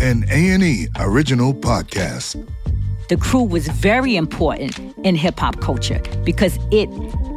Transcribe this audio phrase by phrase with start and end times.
[0.00, 2.42] an A&E original podcast.
[3.08, 6.88] The crew was very important in hip hop culture because it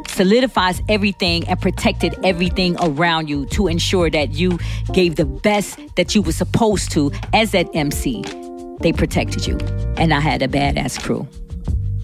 [0.08, 4.58] solidifies everything and protected everything around you to ensure that you
[4.92, 8.22] gave the best that you were supposed to as that MC.
[8.80, 9.58] They protected you.
[9.96, 11.26] And I had a badass crew.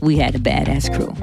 [0.00, 1.14] We had a badass crew.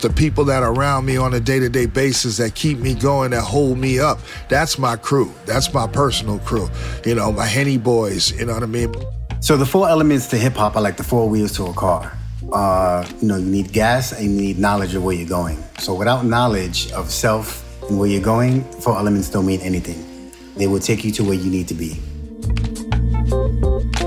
[0.00, 2.94] The people that are around me on a day to day basis that keep me
[2.94, 4.18] going, that hold me up,
[4.48, 5.32] that's my crew.
[5.46, 6.68] That's my personal crew.
[7.04, 8.94] You know, my Henny boys, you know what I mean?
[9.40, 12.16] So the four elements to hip hop are like the four wheels to a car
[12.52, 15.62] uh, you know, you need gas and you need knowledge of where you're going.
[15.78, 20.32] So without knowledge of self and where you're going, four elements don't mean anything.
[20.56, 22.00] They will take you to where you need to be.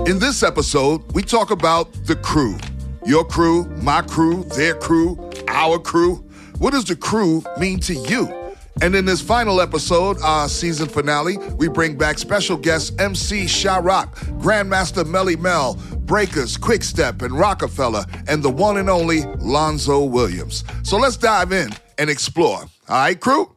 [0.10, 2.58] In this episode, we talk about the crew.
[3.06, 5.18] Your crew, my crew, their crew,
[5.58, 6.18] our crew.
[6.60, 8.32] What does the crew mean to you?
[8.84, 14.16] And in this final episode, our season finale, we bring back special guests MC Sha-Rock,
[14.38, 15.74] Grandmaster Melle Mel,
[16.06, 20.64] Breakers, Kwikstep, and Rokafella, and the one and only Lonzo Williams.
[20.84, 22.60] So let's dive in and explore.
[22.60, 23.56] All right, crew?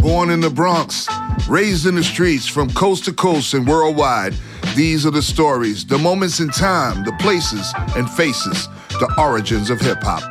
[0.00, 1.08] Born in the Bronx,
[1.48, 4.34] raised in the streets from coast to coast and worldwide,
[4.74, 9.80] these are the stories, the moments in time, the places and faces, the origins of
[9.80, 10.22] hip hop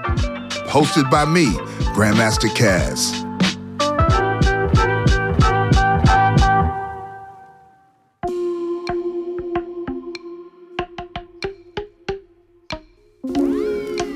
[0.73, 1.45] hosted by me,
[1.93, 3.13] Grandmaster Caz.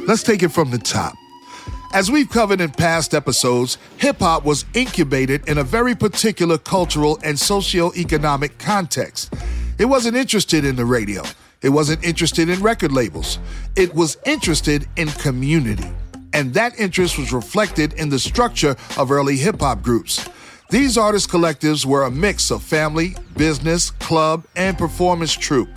[0.08, 1.14] Let's take it from the top.
[1.94, 7.20] As we've covered in past episodes, hip hop was incubated in a very particular cultural
[7.24, 9.32] and socio-economic context.
[9.80, 11.24] It wasn't interested in the radio.
[11.62, 13.40] It wasn't interested in record labels.
[13.76, 15.90] It was interested in community
[16.34, 20.30] and that interest was reflected in the structure of early hip hop groups.
[20.70, 25.70] These artist collectives were a mix of family, business, club, and performance troupe.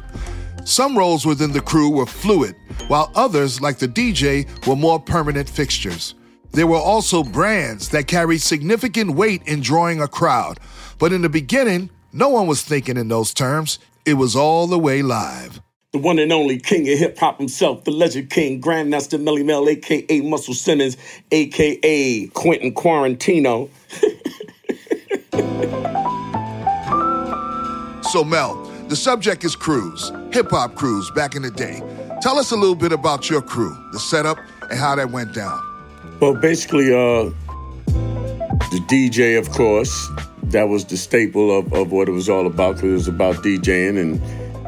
[0.64, 2.56] Some roles within the crew were fluid,
[2.88, 6.14] while others, like the DJ, were more permanent fixtures.
[6.50, 10.58] There were also brands that carried significant weight in drawing a crowd,
[10.98, 13.78] but in the beginning, no one was thinking in those terms.
[14.04, 15.60] It was all the way live
[15.92, 19.68] the one and only king of hip hop himself, the legend king, Grandmaster Melle Mel,
[19.68, 20.96] aka Muscle Simmons,
[21.32, 23.68] aka Quentin Quarantino.
[28.04, 28.54] so, Mel,
[28.88, 31.82] the subject is crews, hip hop crews back in the day.
[32.22, 34.38] Tell us a little bit about your crew, the setup,
[34.70, 35.60] and how that went down.
[36.20, 37.30] Well, basically, uh,
[37.86, 40.08] the DJ, of course,
[40.50, 43.36] that was the staple of, of what it was all about because it was about
[43.36, 44.20] DJing and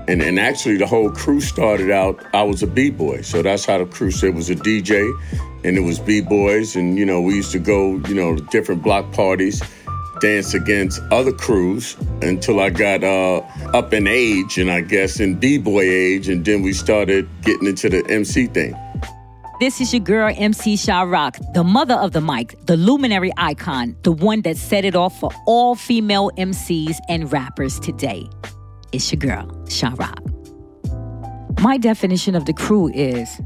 [0.09, 3.23] and, and actually, the whole crew started out, I was a B boy.
[3.23, 5.09] So that's how the crew said was a DJ,
[5.65, 6.75] and it was B boys.
[6.75, 9.63] And, you know, we used to go, you know, to different block parties,
[10.21, 13.39] dance against other crews until I got uh,
[13.75, 16.29] up in age, and I guess in B boy age.
[16.29, 18.75] And then we started getting into the MC thing.
[19.63, 24.11] This is your girl, MC Sha-Rock, the mother of the mic, the luminary icon, the
[24.11, 28.29] one that set it off for all female MCs and rappers today.
[28.91, 30.19] It's your girl, Sha-Rock.
[31.61, 33.41] My definition of the crew is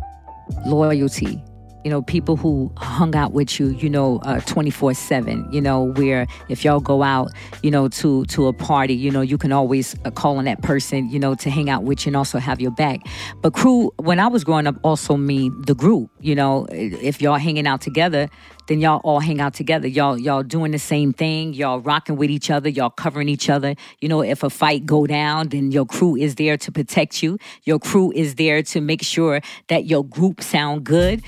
[0.64, 1.44] loyalty.
[1.86, 5.92] You know, people who hung out with you, you know, uh, 24 7, you know,
[5.92, 7.30] where if y'all go out,
[7.62, 10.62] you know, to, to a party, you know, you can always uh, call on that
[10.62, 13.02] person, you know, to hang out with you and also have your back.
[13.40, 17.36] But crew, when I was growing up, also mean the group, you know, if y'all
[17.36, 18.28] hanging out together,
[18.66, 19.88] then y'all all hang out together.
[19.88, 21.54] Y'all y'all doing the same thing.
[21.54, 22.68] Y'all rocking with each other.
[22.68, 23.74] Y'all covering each other.
[24.00, 27.38] You know, if a fight go down, then your crew is there to protect you.
[27.64, 31.22] Your crew is there to make sure that your group sound good.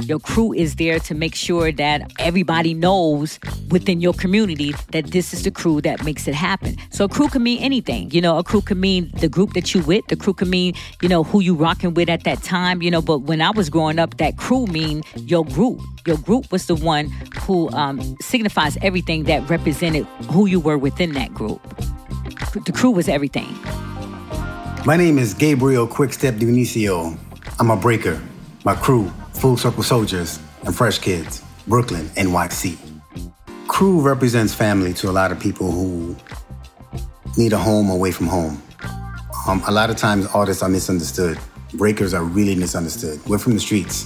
[0.00, 3.38] Your crew is there to make sure that everybody knows
[3.70, 6.76] within your community that this is the crew that makes it happen.
[6.90, 8.10] So a crew can mean anything.
[8.10, 10.06] You know, a crew can mean the group that you with.
[10.08, 12.82] The crew can mean, you know, who you rocking with at that time.
[12.82, 15.80] You know, but when I was growing up, that crew mean your group.
[16.06, 17.08] Your group was the one
[17.42, 21.60] who um, signifies everything that represented who you were within that group.
[22.66, 23.48] The crew was everything.
[24.84, 27.18] My name is Gabriel Kwikstep Dionisio.
[27.58, 28.20] I'm a breaker.
[28.64, 32.78] My crew, Full Circle Soldiers and Fresh Kids, Brooklyn, NYC.
[33.68, 36.16] Crew represents family to a lot of people who
[37.36, 38.62] need a home away from home.
[39.46, 41.38] Um, a lot of times, artists are misunderstood.
[41.74, 43.20] Breakers are really misunderstood.
[43.26, 44.04] We're from the streets.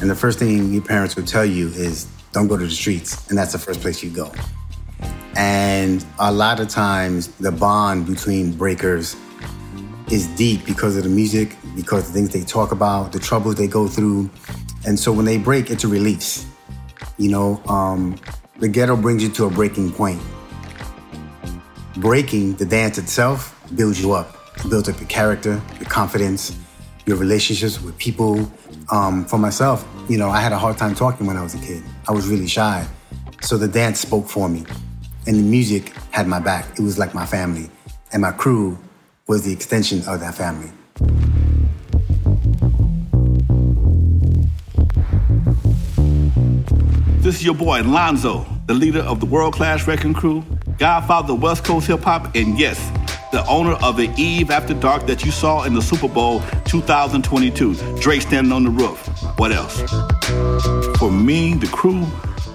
[0.00, 3.28] And the first thing your parents would tell you is don't go to the streets.
[3.28, 4.30] And that's the first place you go.
[5.36, 9.16] And a lot of times, the bond between breakers
[10.10, 13.66] is deep because of the music, because the things they talk about, the troubles they
[13.66, 14.30] go through.
[14.86, 16.46] And so when they break, it's a release.
[17.18, 18.16] You know, um,
[18.58, 20.20] the ghetto brings you to a breaking point.
[21.96, 24.36] Breaking the dance itself builds you up,
[24.68, 26.56] builds up your character, your confidence,
[27.06, 28.50] your relationships with people.
[28.90, 31.58] Um, for myself, you know, I had a hard time talking when I was a
[31.58, 31.82] kid.
[32.08, 32.86] I was really shy.
[33.40, 34.64] So the dance spoke for me.
[35.26, 36.78] And the music had my back.
[36.78, 37.70] It was like my family.
[38.12, 38.78] And my crew
[39.26, 40.70] was the extension of that family.
[47.22, 50.44] This is your boy Lonzo, the leader of the world class wrecking crew,
[50.78, 52.78] godfather of West Coast hip hop, and yes,
[53.32, 57.74] the owner of the Eve After Dark that you saw in the Super Bowl 2022.
[58.00, 59.06] Drake standing on the roof.
[59.38, 59.80] What else?
[60.98, 62.06] For me, the crew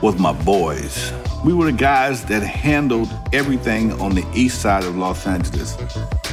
[0.01, 1.11] was my boys.
[1.43, 5.77] We were the guys that handled everything on the east side of Los Angeles.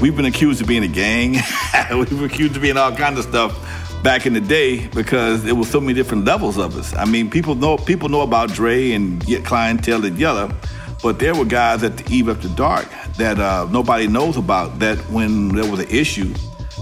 [0.00, 1.32] We've been accused of being a gang.
[1.90, 3.56] We've been accused of being all kinds of stuff
[4.02, 6.94] back in the day because there was so many different levels of us.
[6.94, 10.54] I mean, people know people know about Dre and Cli-N-Tel and Yella,
[11.02, 14.78] but there were guys at the Eve After Dark that uh, nobody knows about.
[14.78, 16.34] That when there was an issue,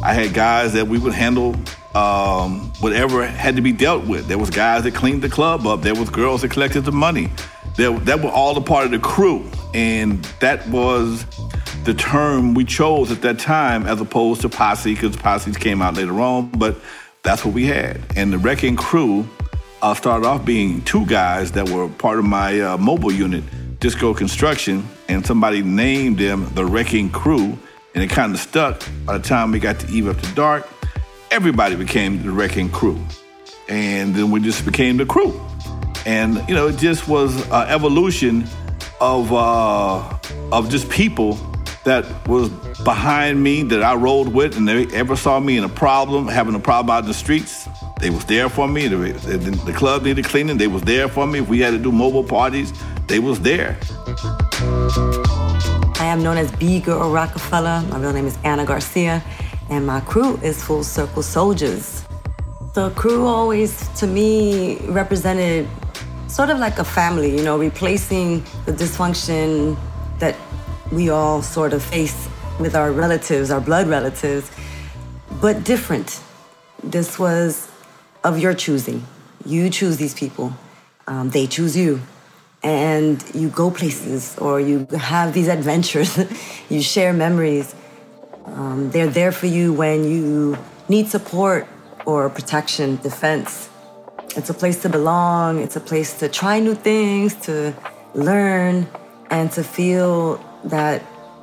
[0.02, 1.54] I had guys that we would handle
[1.94, 4.28] um, whatever had to be dealt with.
[4.28, 5.82] There was guys that cleaned the club up.
[5.82, 7.30] There was girls that collected the money.
[7.76, 11.26] There, that were all a part of the crew, and that was
[11.84, 15.94] the term we chose at that time, as opposed to posse, because posses came out
[15.94, 16.48] later on.
[16.50, 16.76] But
[17.22, 19.26] that's what we had, and the wrecking crew
[19.82, 23.44] uh, started off being two guys that were part of my uh, mobile unit,
[23.80, 27.58] Disco Construction, and somebody named them the Wrecking Crew,
[27.94, 28.82] and it kind of stuck.
[29.04, 30.68] By the time we got to Eve After Dark,
[31.30, 32.98] everybody became the Wrecking Crew,
[33.68, 35.38] and then we just became the crew,
[36.06, 38.46] and you know it just was an evolution
[39.00, 40.18] of uh,
[40.52, 41.38] of just people
[41.84, 42.48] that was
[42.82, 46.54] behind me that I rolled with, and they ever saw me in a problem, having
[46.54, 47.68] a problem out in the streets,
[48.00, 48.88] they was there for me.
[48.88, 51.38] The, the, the club needed cleaning, they was there for me.
[51.38, 52.72] If we had to do mobile parties,
[53.06, 53.78] they was there.
[55.98, 57.88] I am known as B Girl Rokafella.
[57.90, 59.22] My real name is Anna Garcia,
[59.70, 62.04] and my crew is Full Circle Soldiers.
[62.74, 65.66] The crew always, to me, represented
[66.28, 69.76] sort of like a family, you know, replacing the dysfunction
[70.18, 70.36] that
[70.92, 72.28] we all sort of face
[72.60, 74.50] with our relatives, our blood relatives,
[75.40, 76.20] but different.
[76.82, 77.70] This was
[78.24, 79.06] of your choosing.
[79.44, 80.52] You choose these people,
[81.06, 82.00] um, they choose you.
[82.62, 86.18] And you go places or you have these adventures,
[86.68, 87.74] you share memories.
[88.46, 90.56] Um, they're there for you when you
[90.88, 91.66] need support
[92.06, 93.68] or protection, defense.
[94.36, 97.74] It's a place to belong, it's a place to try new things, to
[98.14, 98.86] learn,
[99.30, 101.02] and to feel that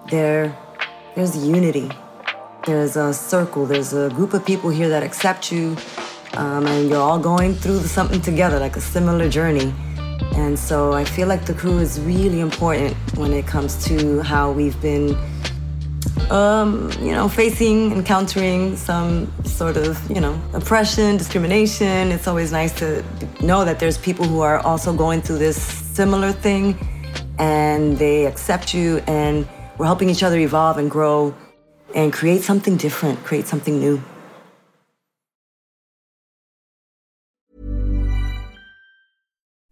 [0.10, 0.56] there,
[1.16, 1.90] there's unity.
[2.66, 5.76] There's a circle, there's a group of people here that accept you,
[6.36, 9.74] um, and you're all going through something together, like a similar journey.
[10.36, 14.52] And so I feel like the crew is really important when it comes to how
[14.52, 15.16] we've been,
[16.32, 22.12] um, you know, facing, encountering some sort of, you know, oppression, discrimination.
[22.12, 23.04] It's always nice to
[23.42, 26.78] know that there's people who are also going through this similar thing
[27.38, 29.48] and they accept you and
[29.78, 31.34] we're helping each other evolve and grow
[31.96, 34.02] and create something different, create something new.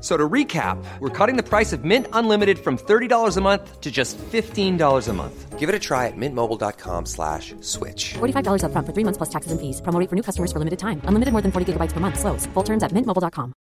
[0.00, 3.90] So to recap, we're cutting the price of Mint Unlimited from $30 a month to
[3.90, 5.58] just $15 a month.
[5.58, 8.14] Give it a try at mintmobile.com slash switch.
[8.14, 9.82] $45 up front for three months plus taxes and fees.
[9.82, 11.02] Promo for new customers for limited time.
[11.04, 12.18] Unlimited more than 40 gigabytes per month.
[12.18, 12.46] Slows.
[12.54, 13.52] Full terms at mintmobile.com.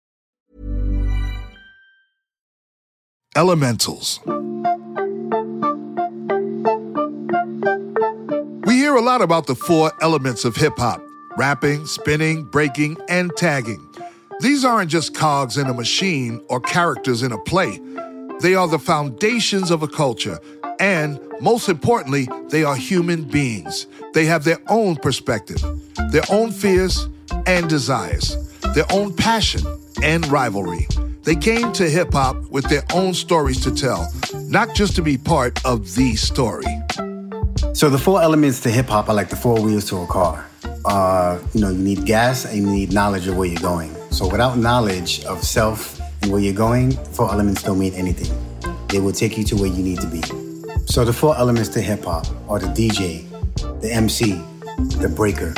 [3.35, 4.21] Elementals.
[8.65, 11.01] We hear a lot about the four elements of hip hop
[11.37, 13.88] rapping, spinning, breaking, and tagging.
[14.41, 17.77] These aren't just cogs in a machine or characters in a play.
[18.39, 20.39] They are the foundations of a culture,
[20.79, 23.85] and most importantly, they are human beings.
[24.13, 25.61] They have their own perspective,
[26.11, 27.09] their own fears
[27.47, 28.37] and desires,
[28.75, 29.61] their own passion
[30.01, 30.87] and rivalry.
[31.23, 35.17] They came to hip hop with their own stories to tell, not just to be
[35.17, 36.63] part of the story.
[37.73, 40.47] So the four elements to hip hop are like the four wheels to a car.
[40.85, 43.93] Uh, you know, you need gas and you need knowledge of where you're going.
[44.11, 48.35] So without knowledge of self and where you're going, four elements don't mean anything.
[48.87, 50.21] They will take you to where you need to be.
[50.85, 53.29] So the four elements to hip hop are the DJ,
[53.81, 54.41] the MC,
[54.97, 55.53] the breaker,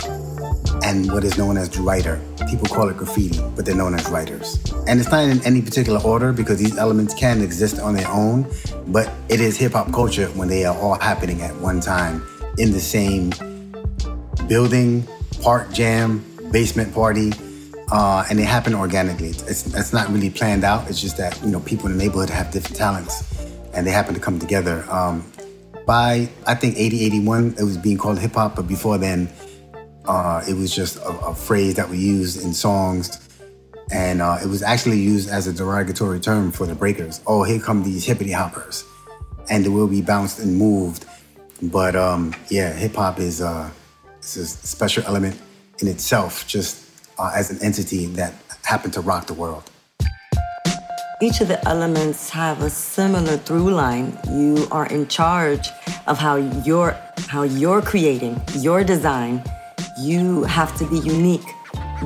[0.83, 2.19] and what is known as the writer.
[2.49, 4.59] People call it graffiti, but they're known as writers.
[4.87, 8.45] And it's not in any particular order because these elements can exist on their own,
[8.87, 12.25] but it is hip hop culture when they are all happening at one time
[12.57, 13.31] in the same
[14.47, 15.07] building,
[15.41, 17.31] park jam, basement party,
[17.91, 19.29] uh, and it happened organically.
[19.29, 20.89] It's, it's not really planned out.
[20.89, 23.23] It's just that you know people in the neighborhood have different talents,
[23.73, 24.85] and they happen to come together.
[24.89, 25.29] Um,
[25.85, 29.29] by I think 80, 81, it was being called hip hop, but before then,
[30.05, 33.27] uh, it was just a, a, phrase that we used in songs,
[33.91, 37.21] and uh, it was actually used as a derogatory term for the breakers.
[37.27, 38.85] Oh, here come these hippity hoppers,
[39.49, 41.05] and they will be bounced and moved.
[41.61, 43.69] But um, yeah, hip hop is uh,
[44.17, 45.39] it's a special element
[45.79, 49.69] in itself, just uh, as an entity that happened to rock the world.
[51.21, 54.17] Each of the elements have a similar through line.
[54.29, 55.69] You are in charge
[56.07, 56.95] of how you're
[57.27, 59.43] how you're creating your design
[60.01, 61.45] you have to be unique,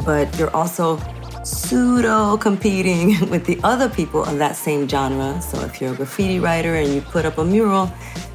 [0.05, 0.99] but you're also
[1.43, 5.41] pseudo competing with the other people of that same genre.
[5.41, 7.91] So if you're a graffiti writer and you put up a mural,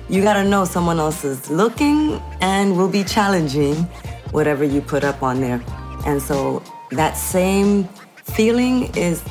[0.09, 3.77] you gotta know someone else is looking and will be challenging
[4.33, 5.63] whatever you put up on there.
[6.07, 7.89] And so that same
[8.25, 9.23] feeling is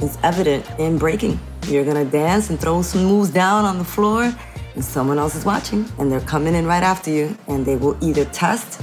[0.00, 1.38] is evident in breaking.
[1.66, 4.32] You're gonna dance and throw some moves down on the floor,
[4.74, 7.96] and someone else is watching, and they're coming in right after you, and they will
[8.00, 8.80] either test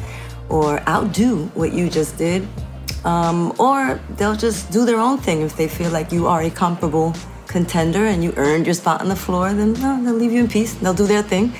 [0.50, 2.48] or outdo what you just did.
[3.05, 6.50] Um, or they'll just do their own thing if they feel like you are a
[6.50, 7.13] comparable
[7.48, 10.48] contender and you earned your spot on the floor, then no, they'll leave you in
[10.48, 10.74] peace.
[10.74, 11.53] They'll do their thing.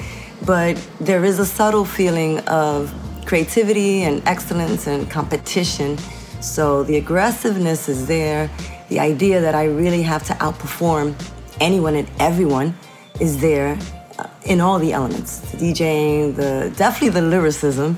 [0.46, 2.94] But there is a subtle feeling of
[3.26, 5.98] creativity and excellence and competition.
[6.42, 8.50] So the aggressiveness is there.
[8.90, 11.16] The idea that I really have to outperform
[11.60, 12.78] anyone and everyone
[13.20, 13.78] is there
[14.20, 17.98] uh, in all the elements the DJing, the definitely the lyricism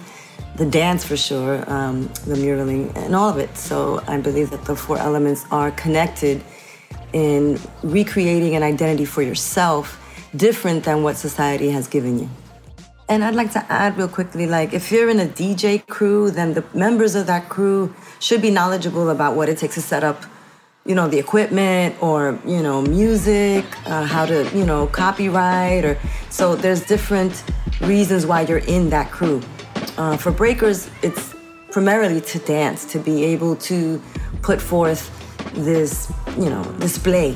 [0.57, 3.55] the dance for sure, um, the muraling, and all of it.
[3.55, 6.43] So I believe that the four elements are connected
[7.13, 10.03] in recreating an identity for yourself
[10.35, 12.29] different than what society has given you.
[13.09, 16.53] And I'd like to add real quickly like, if you're in a DJ crew, then
[16.53, 20.23] the members of that crew should be knowledgeable about what it takes to set up
[20.85, 25.99] you know the equipment or you know music uh, how to you know copyright or
[26.29, 27.43] so there's different
[27.81, 29.41] reasons why you're in that crew
[29.97, 31.35] uh, for breakers, it's
[31.71, 34.01] primarily to dance, to be able to
[34.41, 35.11] put forth
[35.53, 37.35] this, you know, display.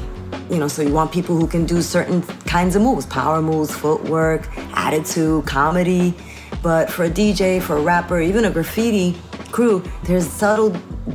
[0.50, 3.76] You know, so you want people who can do certain kinds of moves, power moves,
[3.76, 4.48] footwork,
[4.82, 6.14] attitude, comedy.
[6.62, 9.16] But for a DJ, for a rapper, even a graffiti
[9.52, 10.70] crew, there's subtle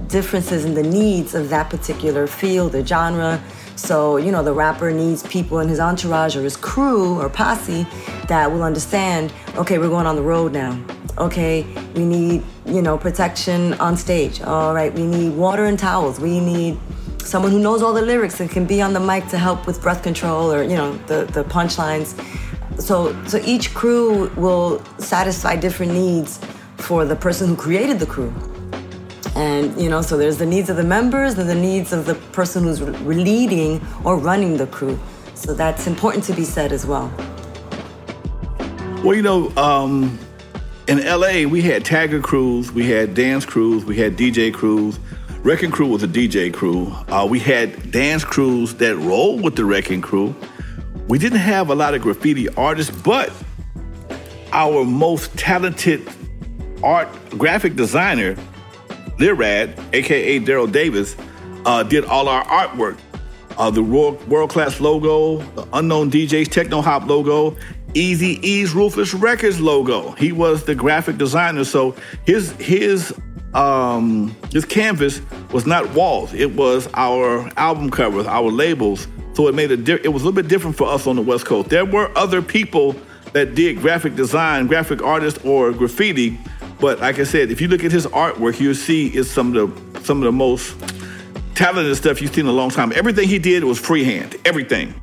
[0.08, 3.42] differences in the needs of that particular field or genre.
[3.76, 7.86] So, you know, the rapper needs people in his entourage or his crew or posse
[8.28, 10.82] that will understand, okay, we're going on the road now
[11.18, 14.40] okay, we need, you know, protection on stage.
[14.42, 16.20] All right, we need water and towels.
[16.20, 16.78] We need
[17.22, 19.82] someone who knows all the lyrics and can be on the mic to help with
[19.82, 22.16] breath control or, you know, the, the punchlines.
[22.78, 26.40] So, so each crew will satisfy different needs
[26.78, 28.32] for the person who created the crew.
[29.34, 32.14] And, you know, so there's the needs of the members and the needs of the
[32.14, 34.98] person who's leading or running the crew.
[35.34, 37.12] So that's important to be said as well.
[39.04, 40.18] Well, you know, um,
[40.88, 44.98] in LA, we had tagger crews, we had dance crews, we had DJ crews.
[45.42, 46.92] Wrecking Crew was a DJ crew.
[47.06, 50.34] Uh, we had dance crews that rolled with the Wrecking Crew.
[51.08, 53.32] We didn't have a lot of graffiti artists, but
[54.52, 56.08] our most talented
[56.82, 58.34] art graphic designer,
[59.18, 61.16] Lirad, aka Daryl Davis,
[61.64, 62.98] uh, did all our artwork.
[63.56, 67.56] Uh, the world class logo, the unknown DJs techno hop logo,
[67.94, 70.10] Easy E's Ruthless Records logo.
[70.12, 71.94] He was the graphic designer, so
[72.26, 73.14] his his
[73.54, 75.22] um, his canvas
[75.52, 76.34] was not walls.
[76.34, 79.06] It was our album covers, our labels.
[79.36, 81.20] So it made a di- it was a little bit different for us on the
[81.20, 81.68] West Coast.
[81.68, 82.96] There were other people
[83.34, 86.38] that did graphic design, graphic artists, or graffiti.
[86.80, 89.92] But like I said, if you look at his artwork, you'll see it's some of
[89.92, 90.74] the some of the most
[91.54, 92.94] talented stuff you've seen in a long time.
[92.94, 94.36] Everything he did was freehand.
[94.46, 94.94] Everything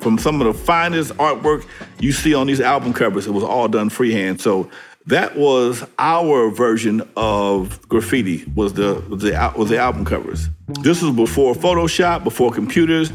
[0.00, 1.64] from some of the finest artwork
[2.00, 3.28] you see on these album covers.
[3.28, 4.40] It was all done freehand.
[4.40, 4.68] So
[5.08, 8.44] that was our version of graffiti.
[8.54, 10.48] Was the was the was the album covers.
[10.82, 13.10] This was before Photoshop, before computers.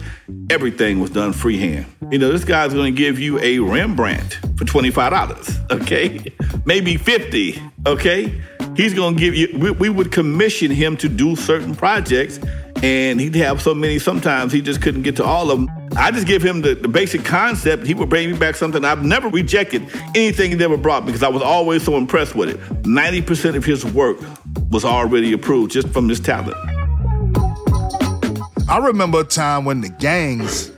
[0.50, 1.86] Everything was done freehand.
[2.10, 5.56] You know, this guy's going to give you a Rembrandt for twenty five dollars.
[5.70, 6.34] Okay,
[6.66, 7.62] maybe fifty.
[7.86, 8.42] Okay,
[8.76, 9.56] he's going to give you.
[9.58, 12.40] We, we would commission him to do certain projects
[12.84, 16.12] and he'd have so many sometimes he just couldn't get to all of them i
[16.12, 17.88] just give him the, the basic concept.
[17.88, 19.82] He would bring me back something i've never rejected
[20.16, 22.60] anything he ever brought because i was always so impressed with it.
[22.84, 24.18] 90% of his work
[24.70, 26.58] was already approved just from this talent.
[28.70, 30.72] I remember a time when the gangs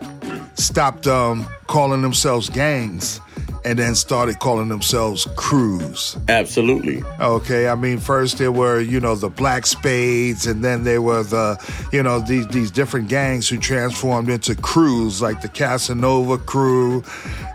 [0.55, 3.19] stopped um, calling themselves gangs
[3.65, 6.15] and then started calling themselves crews.
[6.29, 7.03] Absolutely.
[7.19, 11.23] Okay, I mean, first there were you know the Black Spades, and then there were
[11.23, 11.57] the
[11.91, 17.03] you know these these different gangs who transformed into crews, like the Casanova crew,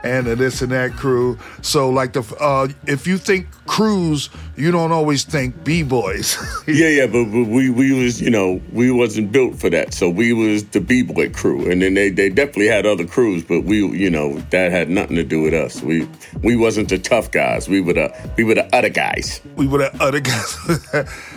[0.02, 1.38] and the this and that crew.
[1.62, 6.36] So like the uh, if you think crews, you don't always think b boys.
[6.66, 10.08] yeah, yeah, but, but, we we was you know we wasn't built for that, so
[10.08, 13.64] we was the b boy crew, and then they they definitely had other crews, but
[13.64, 15.82] we you know that had nothing to do with us.
[15.82, 16.08] We
[16.42, 17.68] we wasn't the tough guys.
[17.68, 19.40] We were the we were the other guys.
[19.56, 20.56] We were the other guys.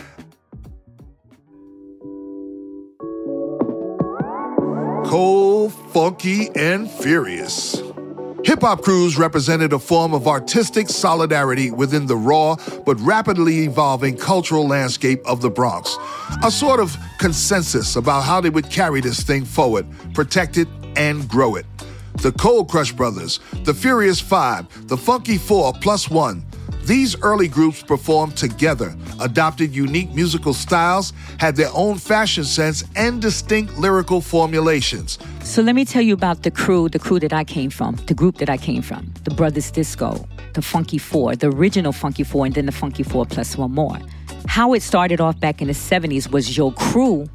[5.06, 7.93] Cold, funky, and furious.
[8.46, 14.18] Hip hop crews represented a form of artistic solidarity within the raw but rapidly evolving
[14.18, 15.98] cultural landscape of the Bronx.
[16.44, 21.28] A sort of consensus about how they would carry this thing forward, protect it, and
[21.28, 21.66] grow it
[22.22, 26.46] the Cold Crush Brothers, the Furious Five, the Funky Four Plus One.
[26.86, 33.22] These early groups performed together, adopted unique musical styles, had their own fashion sense, and
[33.22, 35.18] distinct lyrical formulations.
[35.44, 38.14] So let me tell you about the crew, the crew that I came from, the
[38.14, 42.48] group that I came from, the Brothers Disco, the Funky Four, the original Funky Four,
[42.48, 43.98] and then the Funky Four plus one more.
[44.48, 47.30] How it started off back in the 70s was your crew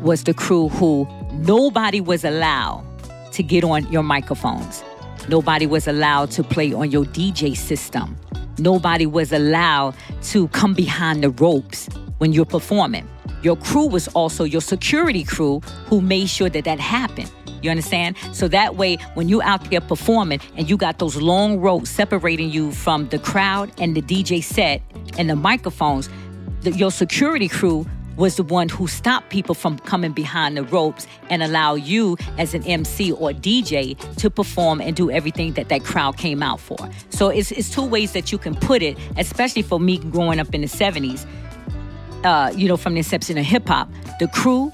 [0.00, 2.84] was the crew who nobody was allowed
[3.30, 4.82] to get on your microphones.
[5.28, 8.16] Nobody was allowed to play on your DJ system.
[8.58, 13.08] Nobody was allowed to come behind the ropes when you're performing.
[13.42, 17.30] Your crew was also your security crew who made sure that that happened.
[17.60, 18.16] You understand?
[18.32, 22.50] So that way, when you're out there performing and you got those long ropes separating
[22.50, 24.80] you from the crowd and the DJ set
[25.18, 26.08] and the microphones,
[26.60, 27.84] the, your security crew
[28.16, 32.54] was the one who stopped people from coming behind the ropes and allow you as
[32.54, 36.76] an MC or DJ to perform and do everything that that crowd came out for.
[37.10, 40.54] So it's, it's two ways that you can put it, especially for me growing up
[40.54, 41.26] in the 70s,
[42.24, 43.88] uh, you know, from the inception of hip hop.
[44.18, 44.72] The crew,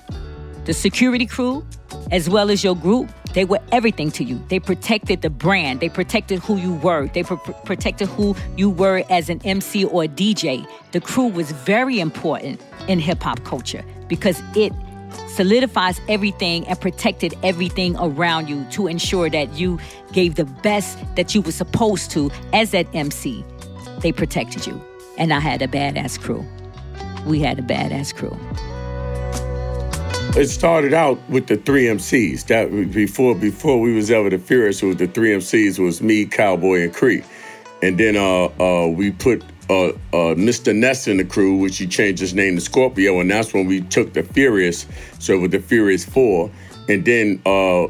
[0.65, 1.65] the security crew,
[2.11, 4.43] as well as your group, they were everything to you.
[4.49, 5.81] They protected the brand.
[5.81, 7.09] They protected who you were.
[7.09, 10.67] They pr- protected who you were as an MC or DJ.
[10.93, 14.73] The crew was very important in hip hop culture because it
[15.29, 19.79] solidifies everything and protected everything around you to ensure that you
[20.13, 23.45] gave the best that you were supposed to as that MC.
[24.01, 24.81] They protected you.
[25.17, 26.45] And I had a badass crew.
[27.27, 28.37] We had a badass crew.
[30.35, 32.47] It started out with the three MCs.
[32.47, 36.25] That before before we was ever the Furious, it was the three MCs was me,
[36.25, 37.23] Cowboy, and Cree.
[37.83, 40.75] And then uh, uh, we put uh, uh, Mr.
[40.75, 43.83] Ness in the crew, which he changed his name to Scorpio, and that's when we
[43.83, 44.87] took the Furious,
[45.19, 46.51] so with the Furious Four,
[46.89, 47.89] and then uh,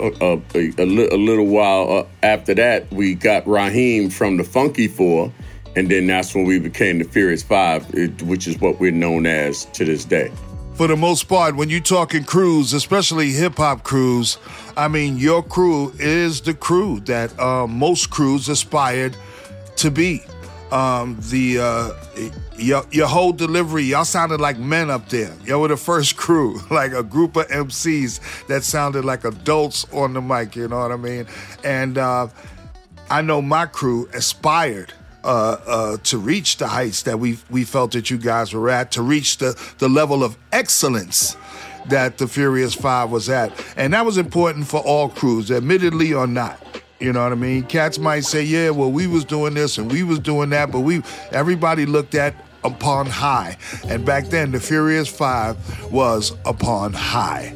[0.00, 5.32] a, a, a, little while after that, we got Raheem from the Funky Four,
[5.76, 7.88] and then that's when we became the Furious Five,
[8.22, 10.32] which is what we're known as to this day.
[10.74, 14.38] For the most part, when you're talking crews, especially hip hop crews,
[14.76, 19.16] I mean, your crew is the crew that uh, most crews aspired
[19.76, 20.20] to be
[20.72, 21.90] um, the uh,
[22.56, 25.32] your, your whole delivery, y'all sounded like men up there.
[25.44, 30.12] Y'all were the first crew, like a group of MCs that sounded like adults on
[30.12, 30.56] the mic.
[30.56, 31.26] You know what I mean?
[31.62, 32.26] And uh,
[33.10, 34.92] I know my crew aspired.
[35.24, 38.92] Uh, uh, to reach the heights that we we felt that you guys were at,
[38.92, 41.34] to reach the the level of excellence
[41.86, 46.26] that the Furious Five was at, and that was important for all crews, admittedly or
[46.26, 46.60] not.
[47.00, 47.64] You know what I mean?
[47.64, 50.80] Cats might say, yeah, well, we was doing this and we was doing that, but
[50.80, 53.56] we everybody looked at upon high.
[53.88, 55.56] And back then, the Furious Five
[55.92, 57.54] was upon high.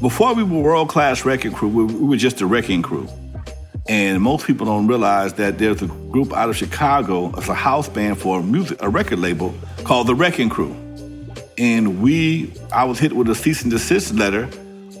[0.00, 3.08] Before we were world class wrecking crew, we, we were just a wrecking crew.
[3.88, 7.88] And most people don't realize that there's a group out of Chicago, it's a house
[7.88, 10.76] band for a music, a record label called the Wrecking Crew.
[11.56, 14.44] And we, I was hit with a cease and desist letter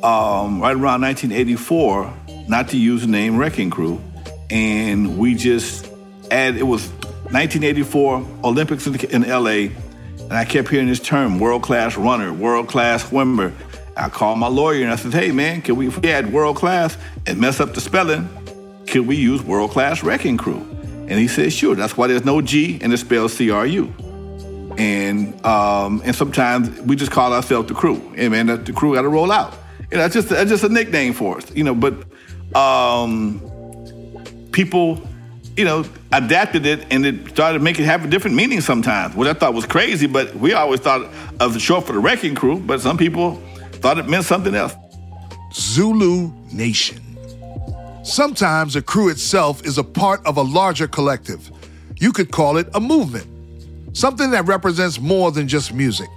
[0.02, 2.14] um, right around 1984
[2.48, 4.00] not to use the name Wrecking Crew.
[4.50, 5.86] And we just
[6.30, 6.88] add, it was
[7.30, 9.68] 1984 Olympics in, LA.
[10.18, 13.52] And I kept hearing this term, world class runner, world class swimmer.
[13.96, 16.96] I called my lawyer and I said, hey man, can we add world class
[17.26, 18.28] and mess up the spelling,
[18.90, 20.66] can we use world class wrecking crew?
[21.08, 21.74] And he said, sure.
[21.74, 23.94] That's why there's no G and it's spelled C-R-U.
[24.76, 28.12] And um, and sometimes we just call ourselves the crew.
[28.14, 29.54] Hey man, the, the crew got to roll out.
[29.90, 31.50] You know, that's just that's just a nickname for us.
[31.52, 31.94] You know, but
[32.54, 33.40] um,
[34.52, 35.02] people
[35.58, 39.32] you know, adapted it and it started making have a different meaning sometimes, which I
[39.32, 40.06] thought was crazy.
[40.06, 43.98] But we always thought of the short for the Wrecking Crew, but some people thought
[43.98, 44.76] it meant something else.
[45.52, 47.07] Zulu Nation.
[48.08, 51.50] Sometimes a crew itself is a part of a larger collective.
[51.98, 53.26] You could call it a movement,
[53.94, 56.08] something that represents more than just music.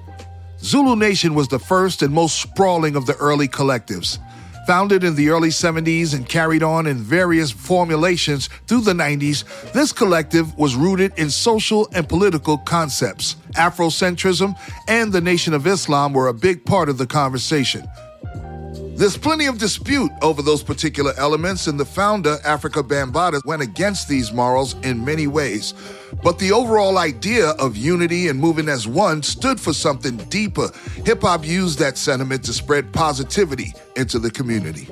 [0.59, 4.19] Zulu Nation was the first and most sprawling of the early collectives.
[4.67, 9.91] Founded in the early 70s and carried on in various formulations through the 90s, this
[9.91, 13.35] collective was rooted in social and political concepts.
[13.55, 17.85] Afrocentrism and the Nation of Islam were a big part of the conversation.
[19.01, 24.07] There's plenty of dispute over those particular elements, and the founder, Afrika Bambaataa, went against
[24.07, 25.73] these morals in many ways.
[26.21, 30.69] But the overall idea of unity and moving as one stood for something deeper.
[31.03, 34.85] Hip hop used that sentiment to spread positivity into the community.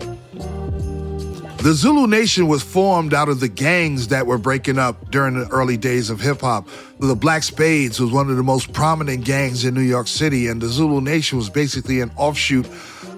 [1.61, 5.47] The Zulu Nation was formed out of the gangs that were breaking up during the
[5.49, 6.67] early days of hip hop.
[6.99, 10.59] The Black Spades was one of the most prominent gangs in New York City, and
[10.59, 12.65] the Zulu Nation was basically an offshoot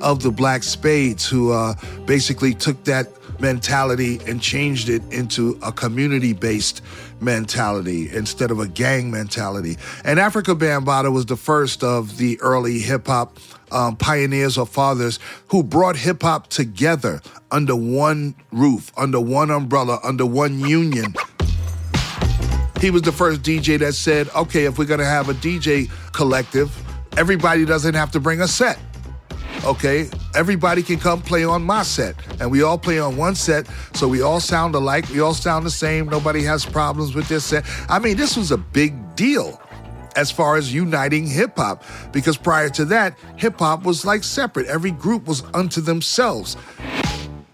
[0.01, 3.07] of the Black Spades, who uh, basically took that
[3.41, 6.81] mentality and changed it into a community based
[7.19, 9.77] mentality instead of a gang mentality.
[10.05, 13.37] And Afrika Bambaataa was the first of the early hip hop
[13.71, 19.99] um, pioneers or fathers who brought hip hop together under one roof, under one umbrella,
[20.03, 21.13] under one union.
[22.79, 26.75] He was the first DJ that said, okay, if we're gonna have a DJ collective,
[27.17, 28.79] everybody doesn't have to bring a set
[29.63, 30.09] okay?
[30.35, 34.07] Everybody can come play on my set, and we all play on one set, so
[34.07, 37.65] we all sound alike, we all sound the same, nobody has problems with this set.
[37.89, 39.61] I mean, this was a big deal
[40.15, 44.67] as far as uniting hip hop, because prior to that, hip hop was like separate.
[44.67, 46.57] Every group was unto themselves.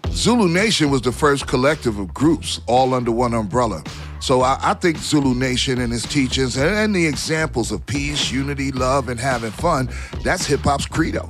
[0.10, 3.84] Zulu Nation was the first collective of groups, all under one umbrella.
[4.20, 8.32] So I, I think Zulu Nation and its teachings and, and the examples of peace,
[8.32, 9.89] unity, love, and having fun,
[10.24, 11.30] that's hip hop's credo.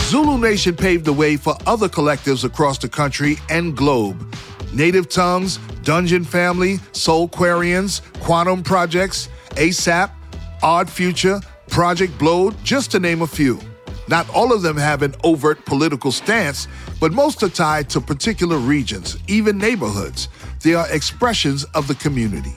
[0.00, 4.34] Zulu Nation paved the way for other collectives across the country and globe.
[4.72, 10.10] Native Tongues, Dungeon Family, Soulquarians, Quannum Projects, ASAP,
[10.62, 13.58] Odd Future, Project Blowed, just to name a few.
[14.08, 16.68] Not all of them have an overt political stance,
[17.00, 20.28] but most are tied to particular regions, even neighborhoods.
[20.62, 22.56] They are expressions of the community.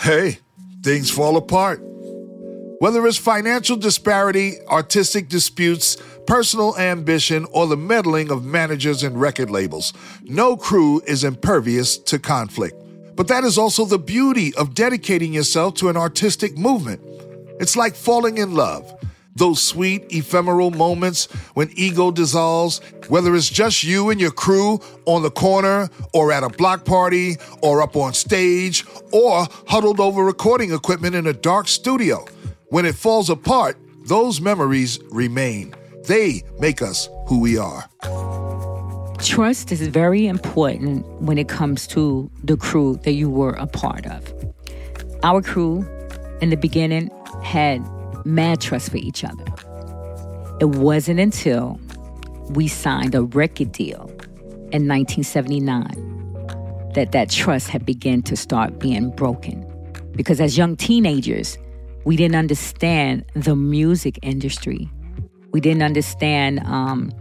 [0.00, 0.38] Hey,
[0.82, 1.78] things fall apart.
[2.78, 9.50] Whether it's financial disparity, artistic disputes, personal ambition, or the meddling of managers and record
[9.50, 12.82] labels, no crew is impervious to conflict.
[13.14, 17.02] But that is also the beauty of dedicating yourself to an artistic movement.
[17.60, 18.90] It's like falling in love.
[19.36, 25.22] Those sweet, ephemeral moments when ego dissolves, whether it's just you and your crew on
[25.22, 30.72] the corner, or at a block party, or up on stage, or huddled over recording
[30.72, 32.24] equipment in a dark studio.
[32.68, 35.74] When it falls apart, those memories remain.
[36.06, 37.88] They make us who we are.
[39.20, 44.06] Trust is very important when it comes to the crew that you were a part
[44.06, 44.32] of.
[45.22, 45.86] Our crew
[46.40, 47.10] in the beginning
[47.42, 47.86] had
[48.24, 49.44] mad trust for each other.
[50.60, 51.80] It wasn't until
[52.50, 54.10] we signed a record deal
[54.72, 59.66] in 1979 that that trust had begun to start being broken.
[60.12, 61.56] Because as young teenagers,
[62.04, 64.90] we didn't understand the music industry.
[65.52, 67.12] We didn't understand um,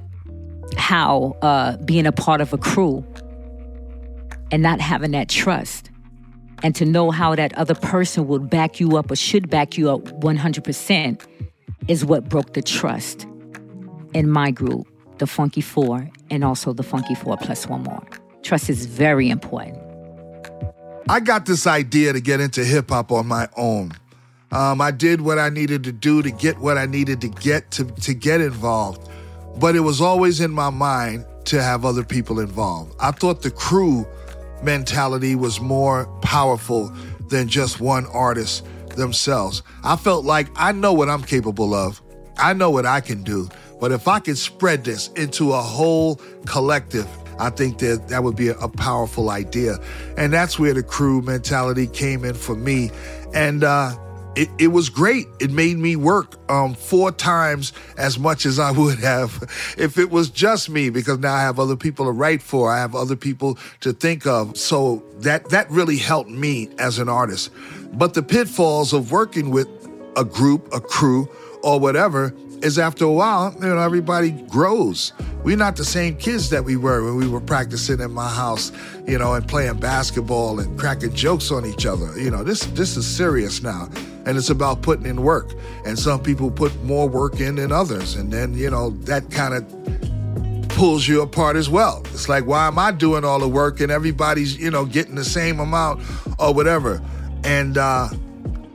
[0.78, 3.06] how uh, being a part of a crew
[4.52, 5.89] and not having that trust
[6.64, 9.90] and to know how that other person would back you up or should back you
[9.90, 11.22] up 100%
[11.88, 13.26] is what broke the trust
[14.14, 18.06] in my group, the Funky Four, and also the Funky Four plus one more.
[18.44, 19.78] Trust is very important.
[21.10, 23.94] I got this idea to get into hip hop on my own.
[24.52, 27.72] Um, I did what I needed to do to get what I needed to get
[27.72, 29.10] to, to get involved,
[29.58, 32.96] but it was always in my mind to have other people involved.
[33.00, 34.08] I thought the crew
[34.64, 36.92] mentality was more powerful
[37.30, 39.64] than just one artist themselves.
[39.84, 42.02] I felt like I know what I'm capable of.
[42.38, 43.50] I know what I can do.
[43.80, 47.08] But if I could spread this into a whole collective,
[47.40, 49.78] I think that that would be a, powerful idea.
[50.18, 52.92] And that's where the crew mentality came in for me.
[53.34, 53.96] And uh,
[54.40, 55.28] it, it was great.
[55.42, 59.44] It made me work um, four times as much as I would have
[59.78, 62.72] if it was just me, because now I have other people to write for.
[62.72, 64.56] I have other people to think of.
[64.56, 67.52] So that that really helped me as an artist.
[67.92, 69.68] But the pitfalls of working with
[70.16, 71.28] a group, a crew,
[71.62, 75.12] or whatever is after a while, you know, everybody grows.
[75.44, 78.72] We're not the same kids that we were when we were practicing in my house,
[79.08, 82.20] you know, and playing basketball and cracking jokes on each other.
[82.20, 83.90] You know, this this is serious now.
[84.26, 85.54] And it's about putting in work.
[85.86, 88.16] And some people put more work in than others.
[88.16, 92.02] And then, you know, that kind of pulls you apart as well.
[92.08, 95.26] It's like, why am I doing all the work and everybody's, you know, getting the
[95.26, 96.04] same amount
[96.38, 97.02] or whatever?
[97.44, 98.10] And uh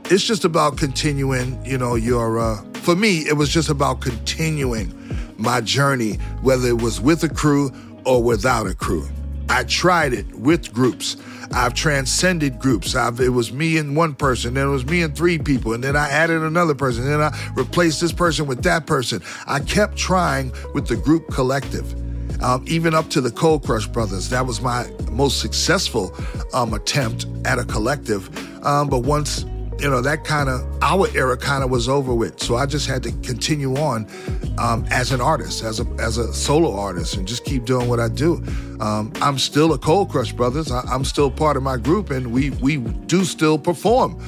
[0.05, 4.93] it's just about continuing, you know, your uh for me, it was just about continuing
[5.37, 7.71] my journey, whether it was with a crew
[8.05, 9.07] or without a crew.
[9.49, 11.17] I tried it with groups.
[11.53, 12.95] I've transcended groups.
[12.95, 15.83] I've, it was me and one person, then it was me and three people, and
[15.83, 19.21] then I added another person, then I replaced this person with that person.
[19.47, 21.93] I kept trying with the group collective.
[22.43, 24.29] Um, even up to the Cold Crush Brothers.
[24.29, 26.13] That was my most successful
[26.53, 28.27] um, attempt at a collective.
[28.65, 29.45] Um, but once
[29.79, 32.39] you know, that kind of, our era kind of was over with.
[32.41, 34.07] So I just had to continue on
[34.57, 37.99] um, as an artist, as a, as a solo artist, and just keep doing what
[37.99, 38.43] I do.
[38.79, 40.71] Um, I'm still a Cold Crush Brothers.
[40.71, 44.19] I, am still part of my group, and we, we do still perform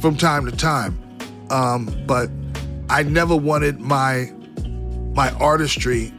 [0.00, 0.98] from time to time.
[1.50, 2.28] Um, but
[2.90, 4.32] I never wanted my,
[5.14, 6.12] my artistry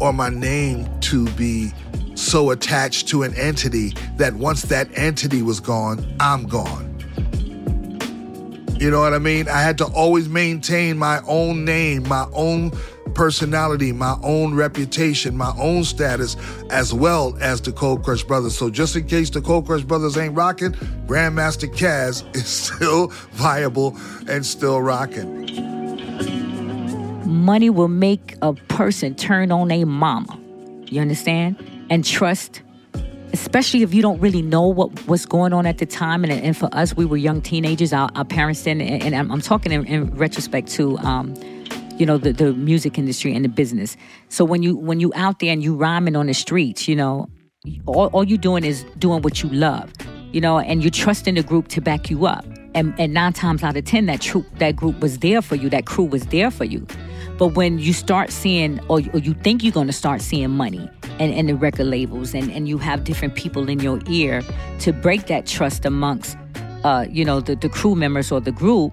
[0.00, 1.72] or my name to be
[2.14, 6.87] so attached to an entity that once that entity was gone, I'm gone.
[8.78, 9.48] You know what I mean?
[9.48, 12.70] I had to always maintain my own name, my own
[13.14, 16.36] personality, my own reputation, my own status,
[16.70, 18.56] as well as the Cold Crush Brothers.
[18.56, 20.72] So just in case the Cold Crush Brothers ain't rocking,
[21.08, 23.96] Grandmaster Caz is still viable
[24.28, 25.46] and still rocking.
[27.26, 30.38] Money will make a person turn on a mama.
[30.86, 31.56] You understand?
[31.90, 32.62] And trust
[33.32, 36.24] especially if you don't really know what was going on at the time.
[36.24, 37.92] And, and for us, we were young teenagers.
[37.92, 38.82] Our, our parents didn't.
[38.82, 41.34] And, and I'm, I'm, talking in, in retrospect to, um,
[41.96, 43.96] you know, the, the music industry and the business.
[44.28, 47.28] So when you when you out there and you rhyming on the streets, you know,
[47.86, 49.92] all, all you doing is doing what you love,
[50.32, 52.44] you know, and you're trusting the group to back you up.
[52.74, 55.68] And, and nine times out of ten, that troop, that group was there for you.
[55.68, 56.86] That crew was there for you.
[57.38, 60.90] But when you start seeing, or, or you think you're going to start seeing money,
[61.20, 64.42] and, and the record labels, and, and you have different people in your ear
[64.80, 66.36] to break that trust amongst,
[66.84, 68.92] uh, you know, the, the crew members or the group,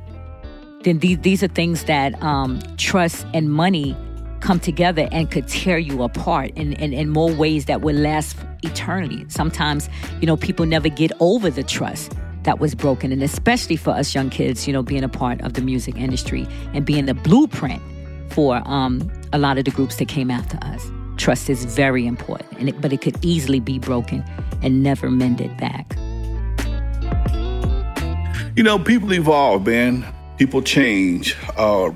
[0.83, 3.97] then these, these are things that um, trust and money
[4.41, 8.37] come together and could tear you apart in, in, in more ways that would last
[8.61, 9.25] eternity.
[9.27, 9.89] Sometimes,
[10.21, 13.11] you know, people never get over the trust that was broken.
[13.11, 16.47] And especially for us young kids, you know, being a part of the music industry
[16.73, 17.81] and being the blueprint
[18.35, 20.91] for um, a lot of the groups that came after us.
[21.15, 24.23] Trust is very important, and it, but it could easily be broken
[24.61, 25.95] and never mended back.
[28.57, 30.05] You know, people evolve, man.
[30.37, 31.37] People change.
[31.55, 31.91] Uh,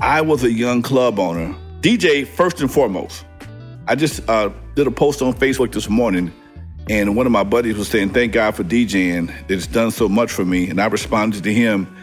[0.00, 3.26] I was a young club owner, DJ first and foremost.
[3.86, 6.32] I just uh, did a post on Facebook this morning,
[6.88, 9.30] and one of my buddies was saying, "Thank God for DJing.
[9.50, 11.94] It's done so much for me." And I responded to him,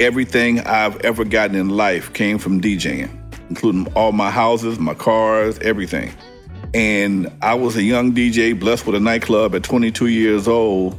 [0.00, 5.58] "Everything I've ever gotten in life came from DJing." including all my houses, my cars,
[5.58, 6.10] everything.
[6.72, 10.98] And I was a young DJ blessed with a nightclub at 22 years old.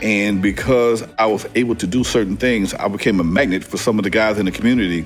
[0.00, 3.98] And because I was able to do certain things, I became a magnet for some
[3.98, 5.04] of the guys in the community.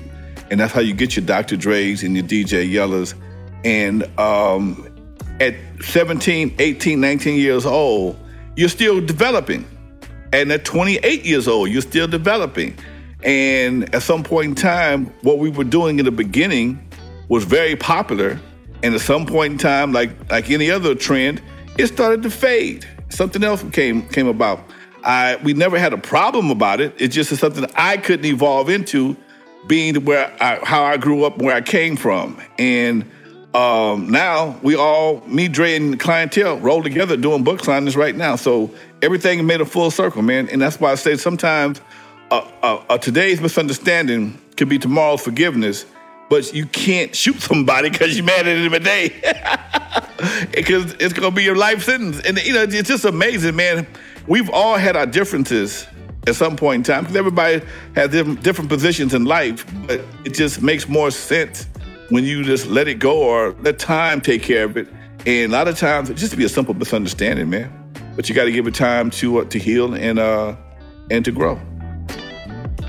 [0.51, 1.57] And that's how you get your Dr.
[1.57, 3.15] Dre's and your DJ Yellas.
[3.65, 4.87] And um,
[5.39, 8.19] at 17, 18, 19 years old,
[8.55, 9.65] you're still developing.
[10.31, 12.77] And at 28 years old, you're still developing.
[13.27, 16.79] And at some point in time, what we were doing in the beginning
[17.27, 18.39] was very popular.
[18.81, 21.41] And at some point in time, like like any other trend,
[21.77, 22.87] it started to fade.
[23.09, 24.61] Something else came came about.
[25.03, 26.95] I we never had a problem about it.
[26.97, 29.17] It's just something I couldn't evolve into,
[29.67, 33.03] being where I, how I grew up, where I came from, and
[33.53, 38.35] um, now we all, me, Dre, and Cli-N-Tel roll together doing book signings right now.
[38.35, 38.69] So
[39.01, 40.47] everything made a full circle, man.
[40.49, 41.81] And that's why I say sometimes
[42.31, 45.85] uh, today's misunderstanding can be tomorrow's forgiveness,
[46.29, 49.13] but you can't shoot somebody because you're mad at him today.
[50.51, 52.19] Because it's going to be your life sentence.
[52.21, 53.85] And, you know, it's just amazing, man.
[54.25, 55.85] We've all had our differences
[56.25, 57.61] at some point in time because everybody
[57.93, 61.67] has different positions in life, but it just makes more sense
[62.09, 64.87] when you just let it go or let time take care of it.
[65.27, 67.71] And a lot of times, it just be a simple misunderstanding, man.
[68.15, 70.55] But you got to give it time to uh, to heal and uh,
[71.11, 71.61] and to grow.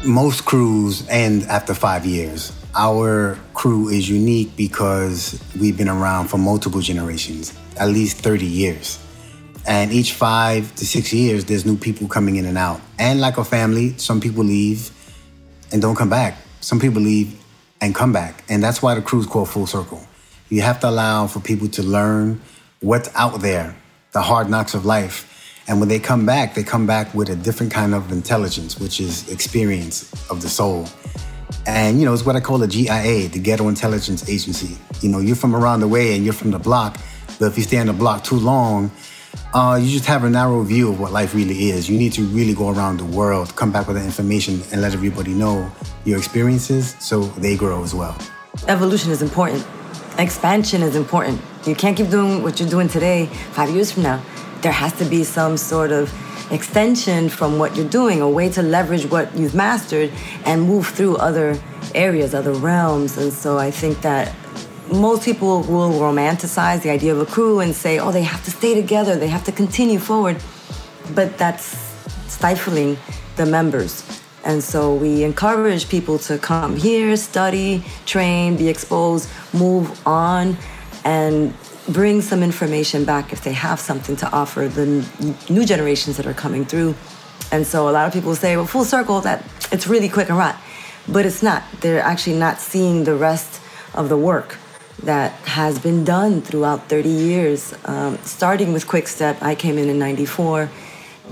[0.04, 2.52] Most crews end after five years.
[2.76, 9.04] Our crew is unique because we've been around for multiple generations, at least 30 years.
[9.66, 12.80] And each five to six years, there's new people coming in and out.
[13.00, 14.92] And like a family, some people leave
[15.72, 16.38] and don't come back.
[16.60, 17.36] Some people leave
[17.80, 18.44] and come back.
[18.48, 20.00] And that's why the crew's called Full Circle.
[20.48, 22.40] You have to allow for people to learn
[22.80, 23.74] what's out there,
[24.12, 25.27] the hard knocks of life.
[25.68, 29.00] And when they come back, they come back with a different kind of intelligence, which
[29.00, 30.88] is experience of the soul.
[31.66, 34.78] And, you know, it's what I call a GIA, the Ghetto Intelligence Agency.
[35.02, 36.96] You know, you're from around the way and you're from the block,
[37.38, 38.90] but if you stay on the block too long,
[39.52, 41.88] uh, you just have a narrow view of what life really is.
[41.88, 44.94] You need to really go around the world, come back with the information, and let
[44.94, 45.70] everybody know
[46.06, 48.16] your experiences so they grow as well.
[48.66, 49.66] Evolution is important.
[50.18, 51.40] Expansion is important.
[51.66, 54.22] You can't keep doing what you're doing today five years from now.
[54.62, 56.12] There has to be some sort of
[56.50, 60.10] extension from what you're doing, a way to leverage what you've mastered
[60.44, 61.60] and move through other
[61.94, 63.16] areas, other realms.
[63.18, 64.34] And so I think that
[64.90, 68.50] most people will romanticize the idea of a crew and say, oh, they have to
[68.50, 70.42] stay together, they have to continue forward.
[71.14, 71.76] But that's
[72.28, 72.96] stifling
[73.36, 74.04] the members.
[74.44, 80.56] And so we encourage people to come here, study, train, be exposed, move on,
[81.04, 81.52] and
[81.88, 84.86] bring some information back if they have something to offer the
[85.48, 86.94] new generations that are coming through.
[87.50, 90.36] And so a lot of people say, well, full circle, that it's really quick and
[90.36, 90.56] right.
[91.08, 91.62] But it's not.
[91.80, 93.62] They're actually not seeing the rest
[93.94, 94.56] of the work
[95.02, 99.40] that has been done throughout 30 years, um, starting with Kwikstep.
[99.40, 100.68] I came in in 94.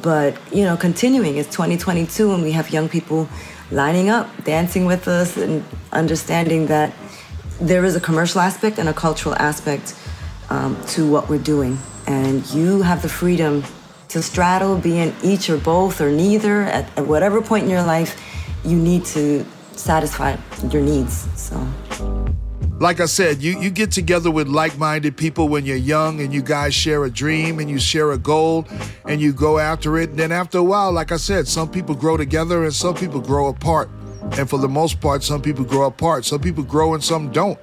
[0.00, 3.28] But, you know, continuing, it's 2022 and we have young people
[3.70, 6.94] lining up, dancing with us, and understanding that
[7.60, 9.94] there is a commercial aspect and a cultural aspect
[10.50, 11.78] um, to what we're doing.
[12.06, 13.64] And you have the freedom
[14.08, 17.82] to straddle, be in each or both or neither at, at whatever point in your
[17.82, 18.20] life
[18.64, 20.36] you need to satisfy
[20.70, 21.28] your needs.
[21.40, 21.56] So
[22.78, 26.32] like I said, you, you get together with like minded people when you're young and
[26.32, 28.66] you guys share a dream and you share a goal
[29.06, 30.10] and you go after it.
[30.10, 33.20] And then after a while, like I said, some people grow together and some people
[33.20, 33.88] grow apart.
[34.32, 36.24] And for the most part, some people grow apart.
[36.26, 37.58] Some people grow and some don't.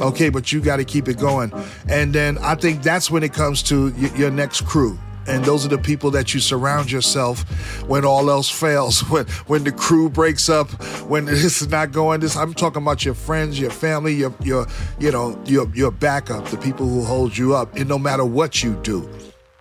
[0.00, 1.52] Okay, but you got to keep it going.
[1.88, 4.98] And then I think that's when it comes to y- your next crew.
[5.26, 7.42] And those are the people that you surround yourself
[7.86, 10.68] when all else fails when when the crew breaks up
[11.02, 14.66] when this is not going this i'm talking about your friends your family your your
[14.98, 18.62] you know your your backup the people who hold you up and no matter what
[18.62, 19.08] you do.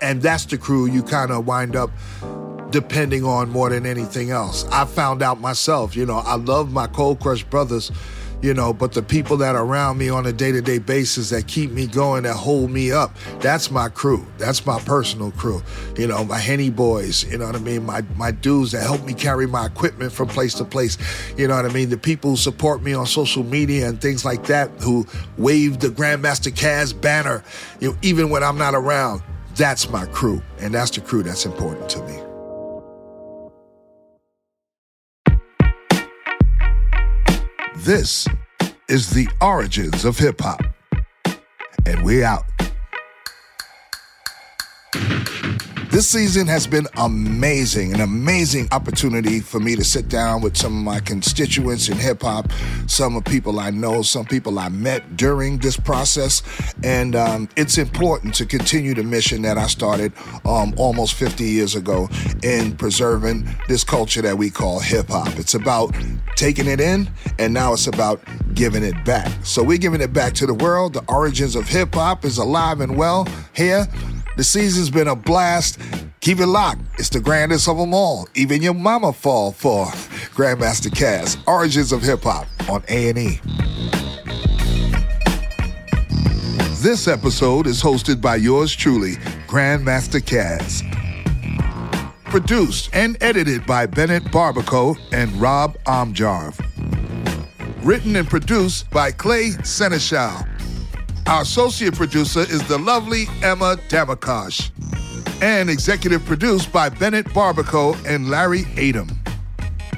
[0.01, 1.91] And that's the crew you kind of wind up
[2.71, 4.65] depending on more than anything else.
[4.71, 7.91] I found out myself you know i love my cold crush brothers
[8.41, 11.29] you know, but the people that are around me on a day to day basis
[11.29, 14.25] that keep me going, that hold me up, that's my crew.
[14.37, 15.61] That's my personal crew.
[15.97, 17.85] You know, my Henny boys, you know what I mean?
[17.85, 20.97] My, my dudes that help me carry my equipment from place to place.
[21.37, 21.89] You know what I mean?
[21.89, 25.05] The people who support me on social media and things like that, who
[25.37, 27.43] wave the Grandmaster Caz banner,
[27.79, 29.21] you know, even when I'm not around,
[29.55, 30.41] that's my crew.
[30.59, 32.28] And that's the crew that's important to me.
[37.83, 38.27] This
[38.89, 40.61] is the origins of hip hop.
[41.85, 42.43] And we out.
[45.99, 50.77] This season has been amazing, an amazing opportunity for me to sit down with some
[50.77, 52.53] of my constituents in hip hop,
[52.87, 56.41] some of people I know, some people I met during this process.
[56.85, 60.13] And um, it's important to continue the mission that I started
[60.45, 62.07] um, almost 50 years ago
[62.43, 65.37] in preserving this culture that we call hip hop.
[65.37, 65.93] It's about
[66.37, 68.21] taking it in, and now it's about
[68.53, 69.29] giving it back.
[69.43, 70.93] So we're giving it back to the world.
[70.93, 73.85] The origins of hip hop is alive and well here.
[74.39, 75.77] The season's been a blast.
[76.21, 76.79] Keep it locked.
[76.97, 78.25] It's the grandest of them all.
[78.35, 79.87] Even your mama fall for
[80.33, 83.41] Grandmaster Caz, Origins of Hip Hop on A&E.
[86.81, 89.15] This episode is hosted by yours truly,
[89.45, 90.83] Grandmaster Caz.
[92.23, 96.57] Produced and edited by Bennett Barbaco and Rob Amjarv.
[97.83, 100.47] Written and produced by Clay Seneschal.
[101.29, 104.71] Our associate producer is the lovely Emma Damakosh.
[105.43, 109.07] And executive produced by Bennett Barbaco and Larry Adam.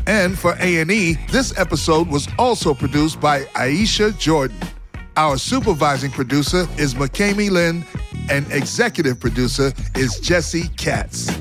[0.08, 4.58] And for A&E, this episode was also produced by Aisha Jordan.
[5.16, 7.86] Our supervising producer is McKamey Lynn,
[8.30, 11.41] and executive producer is Jesse Katz.